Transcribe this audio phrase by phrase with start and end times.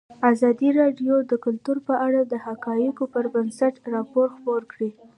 [0.31, 4.89] ازادي راډیو د کلتور په اړه د حقایقو پر بنسټ راپور خپور کړی.